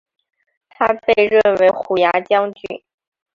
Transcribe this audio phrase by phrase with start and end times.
[0.67, 2.81] 他被任为虎牙将军。